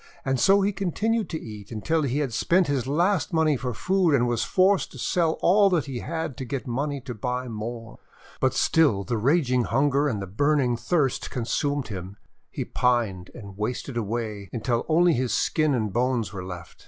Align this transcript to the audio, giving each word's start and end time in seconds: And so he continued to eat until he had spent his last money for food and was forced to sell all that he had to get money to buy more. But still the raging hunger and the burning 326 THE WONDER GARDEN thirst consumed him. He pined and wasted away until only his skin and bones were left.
And 0.25 0.39
so 0.39 0.61
he 0.61 0.71
continued 0.73 1.29
to 1.29 1.39
eat 1.39 1.69
until 1.71 2.01
he 2.01 2.17
had 2.17 2.33
spent 2.33 2.65
his 2.65 2.87
last 2.87 3.31
money 3.33 3.55
for 3.55 3.71
food 3.71 4.15
and 4.15 4.27
was 4.27 4.43
forced 4.43 4.91
to 4.93 4.97
sell 4.97 5.33
all 5.41 5.69
that 5.69 5.85
he 5.85 5.99
had 5.99 6.37
to 6.37 6.43
get 6.43 6.65
money 6.65 6.99
to 7.01 7.13
buy 7.13 7.47
more. 7.47 7.99
But 8.39 8.55
still 8.55 9.03
the 9.03 9.17
raging 9.19 9.65
hunger 9.65 10.07
and 10.07 10.19
the 10.19 10.25
burning 10.25 10.75
326 10.75 10.89
THE 11.61 11.69
WONDER 11.69 11.75
GARDEN 11.75 11.83
thirst 11.83 11.91
consumed 11.93 11.99
him. 11.99 12.17
He 12.49 12.65
pined 12.65 13.29
and 13.35 13.55
wasted 13.55 13.95
away 13.95 14.49
until 14.51 14.87
only 14.89 15.13
his 15.13 15.33
skin 15.35 15.75
and 15.75 15.93
bones 15.93 16.33
were 16.33 16.43
left. 16.43 16.79